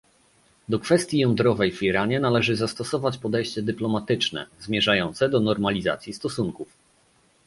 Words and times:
Do 0.69 0.79
kwestii 0.79 1.19
jądrowej 1.19 1.71
w 1.71 1.83
Iranie 1.83 2.19
należy 2.19 2.55
zastosować 2.55 3.17
podejście 3.17 3.61
dyplomatyczne, 3.61 4.47
zmierzające 4.59 5.29
do 5.29 5.39
normalizacji 5.39 6.13
stosunków 6.13 6.73